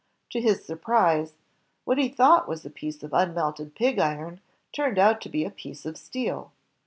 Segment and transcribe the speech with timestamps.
[0.31, 1.35] To his surprise,
[1.85, 5.51] what he thou^t was a piece of unmelted pig iron turned out to be a
[5.51, 6.51] piece of steel.